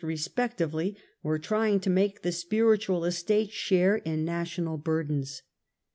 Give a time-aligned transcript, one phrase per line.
[0.03, 5.43] respectively were trying to make the spiritual estate share in national burdens.